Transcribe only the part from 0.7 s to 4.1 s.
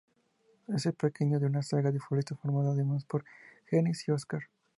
el pequeño de una saga de futbolistas formada además por Genís